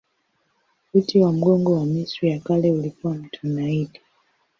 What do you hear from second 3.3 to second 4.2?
Naili.